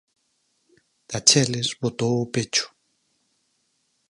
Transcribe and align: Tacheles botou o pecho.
Tacheles 1.07 1.67
botou 1.79 2.13
o 2.23 2.29
pecho. 2.33 2.67